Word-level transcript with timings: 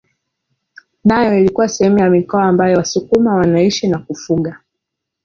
Nayo 1.03 1.37
ilikuwa 1.39 1.69
sehemu 1.69 1.99
ya 1.99 2.09
mikoa 2.09 2.43
ambayo 2.43 2.77
wasukuma 2.77 3.35
wanaishi 3.35 3.87
na 3.87 3.97
kufuga 3.97 4.59